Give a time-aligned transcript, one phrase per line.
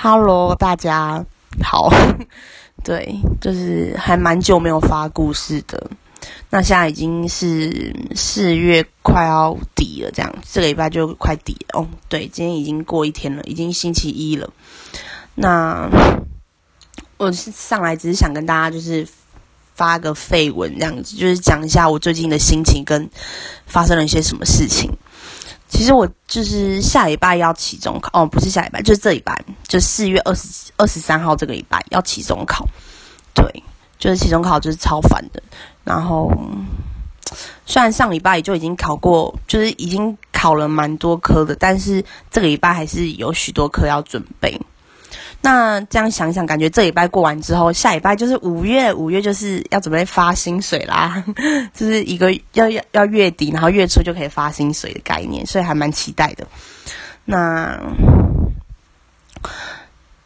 [0.00, 1.26] Hello，大家
[1.60, 1.92] 好。
[2.84, 5.90] 对，就是还蛮久没有发故事的。
[6.50, 11.88] 那现在已经是四月快要底了，这样这个礼拜就快底了哦。
[12.08, 14.48] 对，今天已经过一天了，已经星期一了。
[15.34, 15.90] 那
[17.16, 19.04] 我上来只是想跟大家就是
[19.74, 23.10] 发个废文这样子，就是讲一下我最近的心情跟
[23.66, 24.92] 发生了一些什么事情。
[25.68, 32.66] 其实我就是下礼拜要期中考哦，不是下礼拜，就是这礼拜，就四月二十二十三号这个礼拜要期中考。
[33.34, 33.62] 对，
[33.98, 35.42] 就是期中考就是超烦的。
[35.84, 36.32] 然后
[37.66, 44.58] 虽然上礼拜就已经考过，就是已经考了蛮多科的，但是这个礼拜还是有许多科要准备。
[45.40, 51.24] 那这样想想，感觉这礼拜过完之后，下礼拜就是五月，五月就是要准备发薪水啦，
[51.72, 56.44] 就是一个要要要月底，然后月初就可以发薪水的概念，所以还蛮期待的。
[57.24, 57.80] 那，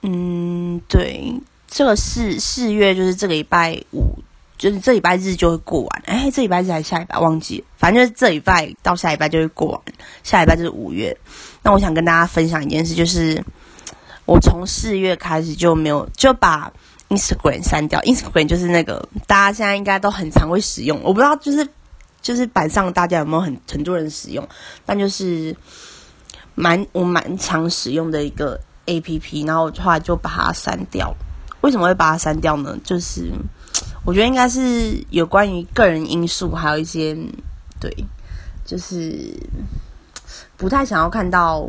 [0.00, 1.34] 嗯，对，
[1.68, 4.18] 这个四四月就是这个礼拜五，
[4.56, 6.02] 就是这礼拜日就会过完。
[6.06, 9.80] 哎，这礼拜日还是下礼拜忘记，反正就是这礼拜到下礼拜就会过完，
[10.22, 11.14] 下礼拜就是五月。
[11.62, 13.44] 那我想跟大家分享一件事，就是。
[14.26, 16.72] 我从四月开始就没有就把
[17.10, 21.68] Instagram 删掉，Instagram 就是那个大家现在应该都很常会使用，我不知道就是
[22.22, 24.48] 就是板上大家有没有很很多人使用，
[24.86, 25.54] 但就是
[26.54, 31.14] 蛮我蛮常使用的一个 A P P，然后后来就把它删掉。
[31.60, 32.78] 为什么会把它删掉呢？
[32.82, 33.30] 就是
[34.04, 37.14] 我觉得应该是有关于个人因素，还有一些
[37.78, 37.94] 对，
[38.64, 39.38] 就是
[40.56, 41.68] 不太想要看到。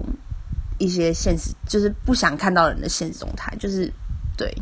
[0.77, 3.91] 一些现实就是不想看到人的现实动态，就是
[4.37, 4.53] 对，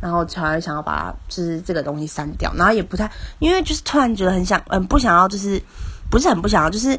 [0.00, 5.62] 然后才想要把就是这个东西删掉，然后也不太，因为就是突然觉得很想，嗯，不想要，就是
[6.10, 6.98] 不是很不想要，就是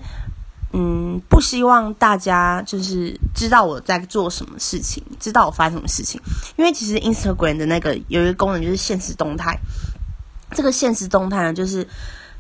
[0.73, 6.19] 嗯，不希望大家就是知道我在做什么事情，知道我发生什么事情，
[6.55, 9.59] 因为其实 Instagram 的那个有一个功能就是现实动态，
[10.51, 11.87] 这个现实动态呢，就是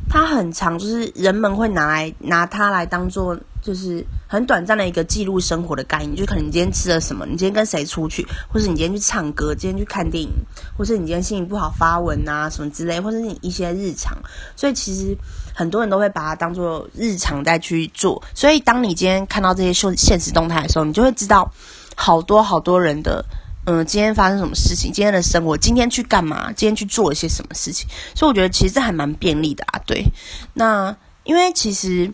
[0.09, 3.37] 它很长，就是人们会拿来拿它来当做。
[3.67, 10.29] 就是很短暂的一个记录生活的概念，就可能你今天吃了什么，你今天跟谁出去，或是你今天去唱歌，今天去看电影，
[10.77, 14.17] 或是你今天心情不好发文啊什么之类，或者是你一些日常。
[14.55, 15.13] 所以其实
[15.53, 18.23] 很多人都会把它当做日常再去做。
[18.33, 21.51] 所以当你今天看到这些现现实动态的时候，你就会知道
[21.93, 23.25] 好多好多人的
[23.65, 27.85] 嗯，今天发生什么事情，今天的生活，今天去干嘛，今天去做一些什么事情。
[28.15, 29.81] 所以我觉得其实这还蛮便利的啊。
[29.85, 30.05] 对，
[30.53, 30.95] 那
[31.25, 32.13] 因为其实。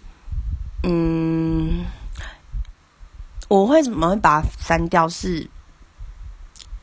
[0.83, 1.85] 嗯，
[3.47, 5.07] 我会怎么会把它删掉？
[5.07, 5.49] 是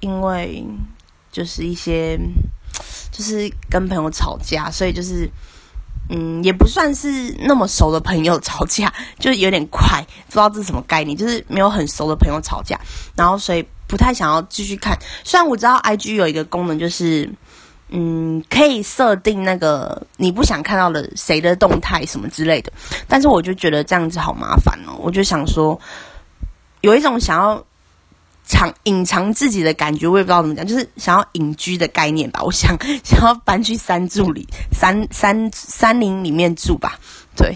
[0.01, 0.65] 因为
[1.31, 2.19] 就是一些
[3.13, 5.31] 就是跟朋友吵架，所以就是
[6.09, 12.81] 嗯，也不算是那么熟的朋友吵架，就有点快，不知道这是什么概念，就是没有很熟的朋友吵架，
[13.15, 14.99] 然后所以不太想要继续看。
[15.25, 17.31] 虽然我知道 I G 有一个功能，就是。
[17.93, 22.73] 嗯，可以设定那个你不想看到的谁的动态什么之类的，
[23.09, 24.95] 但是我就觉得这样子好麻烦哦。
[24.99, 25.79] 我就想说，
[26.83, 27.65] 有一种想要
[28.45, 32.41] 藏隐藏自己的感觉，我也不知道怎么讲，就是想要隐居的概念吧。
[32.43, 36.99] 我想想要搬去山住里山山山林里面住吧，
[37.37, 37.55] 对。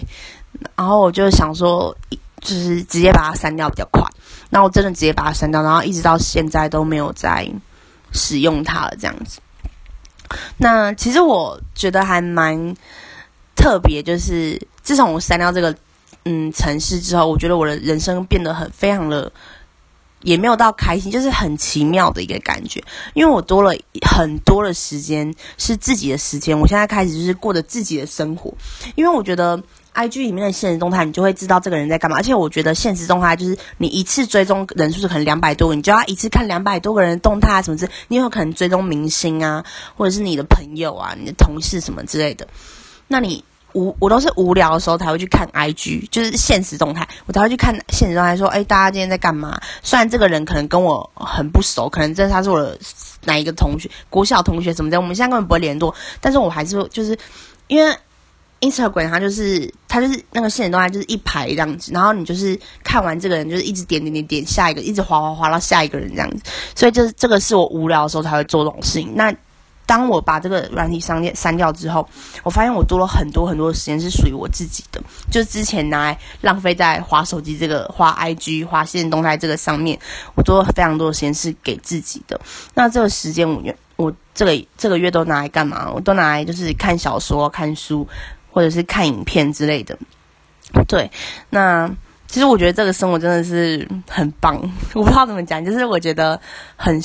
[0.75, 1.95] 然后我就想说，
[2.41, 4.03] 就是直接把它删掉比较快。
[4.49, 7.49] 那我真的直接把它删掉，然后一直到现在都没有再
[8.11, 9.39] 使用它了，这样子。
[10.57, 12.75] 那其实我觉得还蛮
[13.55, 15.75] 特别，就是自从我删掉这个
[16.25, 19.31] 嗯城市之后，我觉得我的人生变得很非常的，
[20.21, 23.73] 也没有到开心，就是很奇妙的一个感觉，因为我多了
[24.09, 28.53] 很多的时间是自己的时间，我现在开始就是过着自己的生活，
[28.95, 29.61] 因为我觉得。
[29.95, 32.17] I G 里面的现实动态，你就会知道这个人在干嘛。
[32.17, 37.87] 而且我觉得现实动态就是你一次追踪人数是可能两百多，你就要一次看两百多个人动态啊什么之。
[38.09, 39.63] 你有可能追踪明星啊，
[39.95, 42.45] 或者是你的朋友啊、你的同事什么之类的。
[43.07, 43.41] 那你
[43.71, 49.57] 无我都是无聊的时候才会去看 I G，就是现实动态，我才会去看现实动态，说哎，大家今天在干嘛？
[49.81, 52.77] 虽然这个人可能跟我很不熟，可能真的他是我的
[53.23, 57.17] 哪一个同学、国小同学什么的，我们现在根本不会联络，但是我还是就是
[57.67, 57.95] 因为。
[58.61, 66.43] Instagram 它就是它就是那个现实动态就是一排这样子，然后你就是看完这个人就是一直点点点点下一个，一直滑滑滑到下一个人这样子，
[66.75, 69.13] 所以就是这个是我无聊的时候才会做这种事情。
[69.15, 69.33] 那
[69.87, 72.07] 当我把这个软体商店删掉之后，
[72.41, 74.99] 我发现我多了很多很多的时间是属于我自己的，
[75.29, 79.99] 就是之前拿来浪费在滑手机这个滑 IG 滑现实动态这个上面，
[80.33, 82.39] 我多了非常多的时间是给自己的。
[82.73, 83.61] 那这个时间我
[83.97, 85.91] 我这个这个月都拿来干嘛？
[85.93, 88.07] 我都拿来就是看小说、看书。
[88.55, 89.99] 或者是看影片之类的，
[90.87, 91.11] 对，
[91.49, 91.93] 那
[92.25, 94.55] 其实我觉得这个生活真的是很棒，
[94.95, 96.39] 我不知道怎么讲，就是我觉得
[96.77, 96.97] 很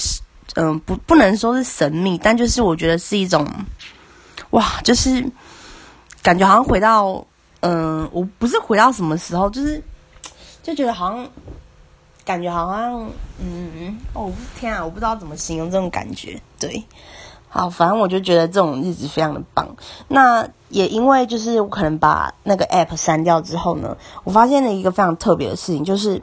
[0.54, 3.44] 嗯不不能说是神秘，但就是我觉得是一种
[4.50, 5.24] 哇，就是
[6.22, 7.26] 感觉好像回到
[7.62, 9.82] 嗯，我不是回到什么时候，就是
[10.62, 11.28] 就觉得好像
[12.24, 13.10] 感觉好像
[13.40, 16.84] 嗯哦天啊，我不知道怎么形容这种感觉，对。
[17.52, 19.66] 好，反正我就觉得这种日子非常的棒。
[20.06, 26.22] 那也因为就是我可能把那个 app 删掉之后呢，我发现了一个非常特别的事情，就是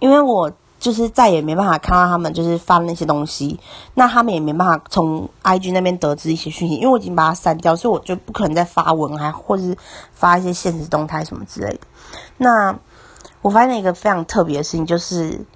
[0.00, 0.50] 因为我
[0.80, 3.60] 就是再也没办法看到他们就是发的那些东西，
[3.94, 9.76] 那他们也没办法从 IG 那边得知一些讯息，因为我已经把它删掉，所以我就不可能再发文还或者是
[10.12, 11.80] 发一些现实动态什么之类的。
[12.38, 12.76] 那
[13.40, 15.46] 我发现一个非常特别的事情，就是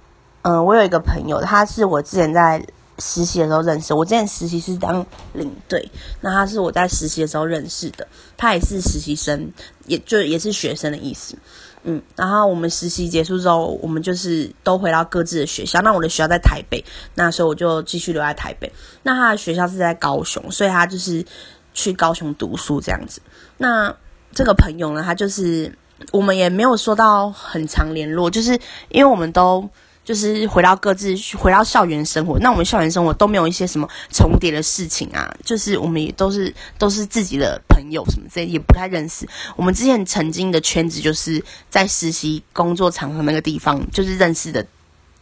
[0.43, 2.65] 嗯，我有一个朋友，他是我之前在。
[3.01, 8.07] 实习的时候认识我，之前实习是当领队，那他是我在实习的时候认识的，
[8.37, 9.51] 他也是实习生，
[9.87, 11.35] 也就也是学生的意思，
[11.83, 18.71] 嗯，然后我们实习结束之后，我们就是都回到各自的学校，那我的学校在台北，那时候我就继续留在台北，
[19.03, 21.25] 那他的学校是在高雄，所以他就是
[21.73, 23.19] 去高雄读书这样子。
[23.57, 23.93] 那
[24.31, 25.75] 这个朋友呢，他就是
[26.11, 28.51] 我们也没有说到很长联络，就是
[28.89, 29.67] 因为我们都。
[30.11, 35.33] 就是回到各自回到校园生活，那我们校园生活都没有一些什么重叠的事情啊。
[35.45, 39.25] 就是我们也都是都是自己的朋友什么之类，也不太认识。
[39.55, 44.67] 我们之前曾经的圈子就是在实习工作场合那个地方，就是认识的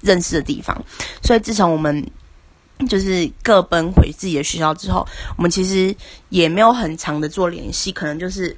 [0.01, 0.75] 认识的地方。
[1.21, 2.03] 所以自从我们
[2.89, 5.07] 就是各奔回自己的学校之后，
[5.38, 5.95] 我们其实
[6.30, 8.57] 也没有很长的做联系，可能就是。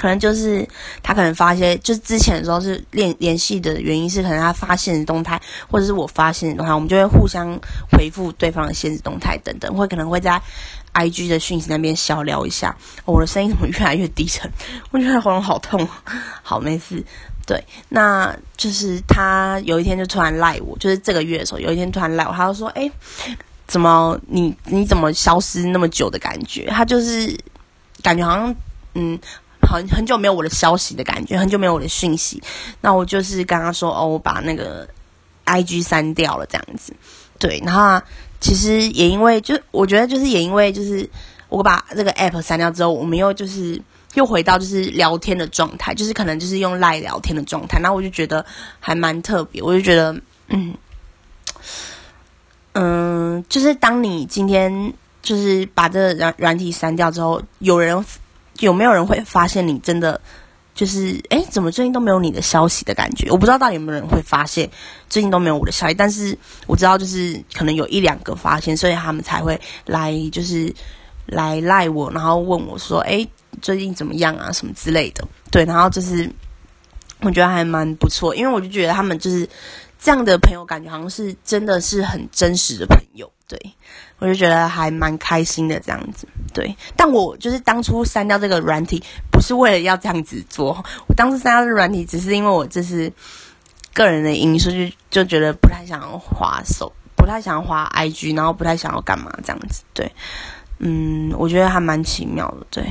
[0.00, 0.66] 可能就是
[1.02, 5.38] 他可能发一些，就是之前的时候是联联系的原因是，可能他发现的动态，
[5.70, 7.60] 或者是我发现的动态，我们就会互相
[7.92, 10.40] 回复对方的现实动态等等，会可能会在
[10.92, 12.74] I G 的讯息那边小聊一下。
[13.04, 14.50] 我的声音怎么越来越低沉？
[14.90, 15.86] 我觉得喉咙好痛。
[16.42, 17.04] 好，没事。
[17.46, 22.90] 对，那就是他有一天就突然赖我，就是这个月的时候，有一天突然赖我，他就说：“哎，
[23.66, 27.38] 怎么你你怎么消失那么久的感觉？”他就是
[28.02, 28.56] 感觉好像
[28.94, 29.20] 嗯。
[29.70, 32.42] 很很久没有我的消息的感觉，很久没有我的讯息。
[32.80, 34.88] 那我就是刚刚说哦，我把那个
[35.44, 36.92] I G 删掉了这样子。
[37.38, 38.04] 对，然后
[38.40, 41.08] 其实也因为，就我觉得就是也因为，就是
[41.48, 43.80] 我把这个 App 删掉之后，我们又就是
[44.14, 47.78] 又回到就是聊天的状态，就是可能就是用赖聊天的状态。
[47.78, 48.44] 那我就觉得
[48.80, 50.74] 还蛮特别，我就觉得嗯
[52.74, 58.04] 嗯，就是当你今天就是把这软软体删掉之后，有人。
[58.60, 60.20] 有没有人会发现你真的
[60.74, 63.30] 就是哎，怎么最近都没有你的消息的感觉？
[63.30, 64.70] 我不知道到底有没有人会发现
[65.08, 66.36] 最近都没有我的消息，但是
[66.66, 70.72] 我知道就是可能有一两个发现，所以他们才会来就是
[71.26, 73.26] 来赖我，然后问我说：“哎，
[73.60, 74.50] 最近怎么样啊？
[74.52, 76.30] 什么之类的。”对，然后就是
[77.20, 79.46] 我觉得还蛮不错，因为我就觉得他们就是
[80.00, 83.30] 这样的朋友，感觉好像是真的是很真实的朋友。
[83.46, 83.58] 对，
[84.20, 86.26] 我就觉得还蛮开心的这样子。
[86.54, 90.84] 对，但我就是当初删掉这个软体，不是为了要这样子做。
[91.08, 93.12] 我当时删掉这个软体，只是因为我这是
[93.92, 99.82] 个人的因素，就就觉得不太想要滑手，不太想要滑 IG，然后不太想要干嘛这样子。
[99.92, 100.10] 对，
[100.78, 102.64] 嗯，我觉得还蛮奇妙的。
[102.70, 102.84] 对，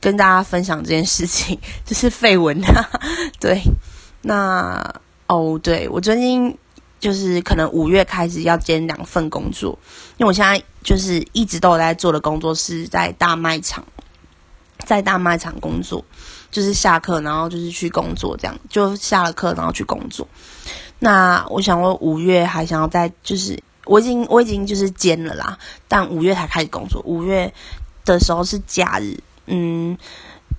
[0.00, 2.56] 跟大家分享这件事情，就是绯闻。
[3.40, 3.60] 对，
[4.22, 4.94] 那
[5.26, 6.56] 哦，对我最近。
[6.98, 9.78] 就是可能五月开始要兼两份工作，
[10.16, 13.84] 因为我现在就是一直都有在做的工作是在大卖场，
[14.86, 16.02] 在大卖场工作，
[16.50, 20.26] 就是下课然后就是去工作这样，就下了课然后去工作。
[20.98, 27.52] 那我想我五月还想要再就是我已经我已经就是兼了啦，但五月才开始工作，五月
[28.06, 29.96] 的时候是假日，嗯。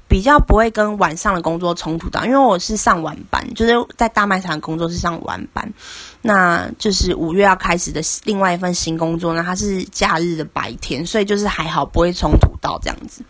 [0.07, 5.73] 比较不会跟晚上的工作冲突到，因为我是上晚班，就是在大卖场工作是上晚班，
[6.21, 13.21] 那就是五月要开始的另外一份新工作呢，它是假日的白天，所以就是还好不会冲突到这样子，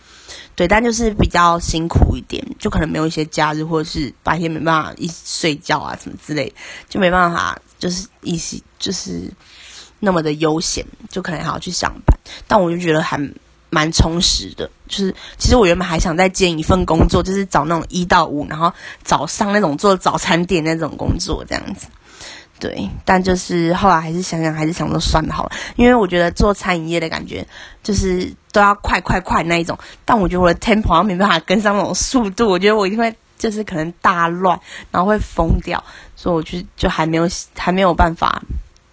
[0.56, 6.54] 对，但就是比较辛苦一点，就可能没有一些假日或者是白天没办法一睡觉啊什么之类，
[6.88, 9.34] 就没办法就是一起就是
[10.00, 13.20] 那么的悠闲，就可能还要去上班，但我就觉得还。
[13.70, 18.72] 蛮充实的，就是其实我原本还想再兼一份工作，就是找那种一到五，然后
[19.04, 21.88] 早上那种做早餐店那种工作这样子。
[22.60, 27.46] 对，但就是后来还是想想，还是想说算了好了，因为我觉得做餐饮业的感觉
[27.84, 34.60] 就是都要快快快那一种，但我觉得我的 tempo 没办法跟上那种速度，我觉得我一定会就是可能大乱，
[34.90, 35.84] 然后会疯掉，
[36.16, 38.42] 所以我就就还没有还没有办法。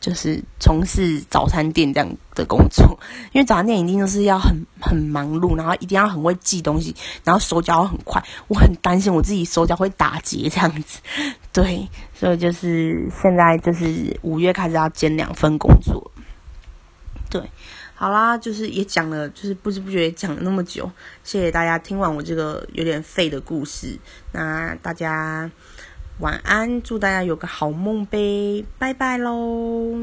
[0.05, 2.85] 就是从事早餐店这样的工作，
[3.33, 6.95] 因为早餐店一定都是要很很忙碌，然后一定要很会记东西，
[7.25, 8.23] 然后手脚很快。
[8.49, 10.99] 我很担心我自己手脚会打结这样子，
[11.55, 16.11] 对，所以就是现在就是五月开始要兼两份工作，
[17.31, 17.41] 对。
[17.97, 20.91] 好啦，就是也讲了，就是不知不觉讲了那么久，
[21.23, 23.99] 谢谢大家听完我这个有点废的故事。
[24.33, 25.51] 那大家
[26.19, 29.97] 晚安，祝大家有个好梦呗，拜拜喽。